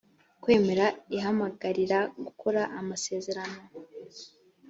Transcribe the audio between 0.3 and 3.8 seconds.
kwemera ihamagarira gukora amasezerano